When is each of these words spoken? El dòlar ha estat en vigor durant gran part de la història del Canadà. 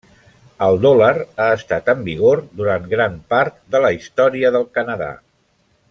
El 0.67 0.77
dòlar 0.85 1.11
ha 1.43 1.49
estat 1.57 1.91
en 1.93 2.01
vigor 2.09 2.41
durant 2.63 2.89
gran 2.95 3.21
part 3.35 3.61
de 3.77 3.83
la 3.87 3.93
història 3.99 4.53
del 4.57 4.67
Canadà. 4.81 5.13